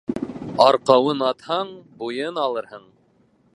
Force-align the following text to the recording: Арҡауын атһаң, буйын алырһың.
Арҡауын 0.67 1.21
атһаң, 1.27 1.71
буйын 2.01 2.43
алырһың. 2.47 2.89